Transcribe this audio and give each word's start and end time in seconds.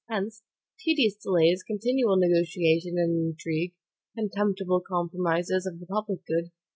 Hence, 0.09 0.41
tedious 0.79 1.15
delays; 1.15 1.61
continual 1.61 2.17
negotiation 2.17 2.97
and 2.97 3.33
intrigue; 3.33 3.75
contemptible 4.17 4.81
compromises 4.81 5.67
of 5.67 5.79
the 5.79 5.85
public 5.85 6.25
good. 6.25 6.49